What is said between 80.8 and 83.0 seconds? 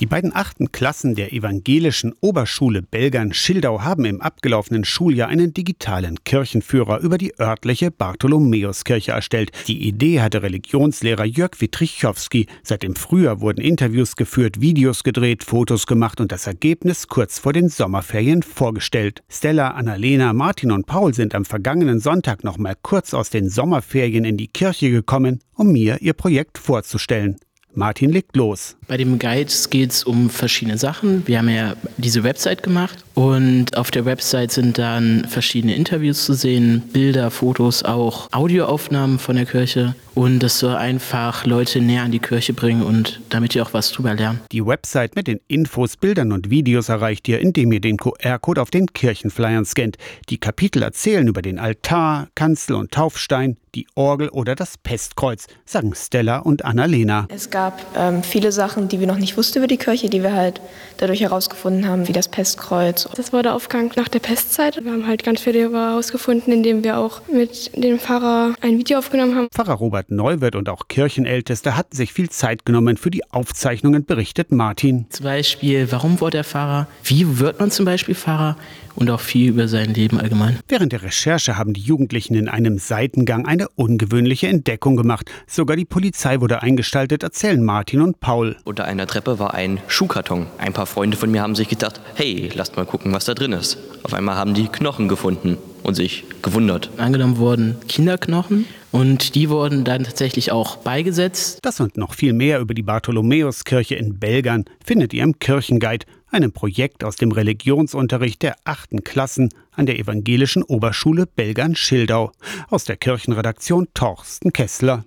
der Recherche haben die Jugendlichen in einem